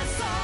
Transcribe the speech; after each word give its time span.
the 0.00 0.06
song. 0.06 0.39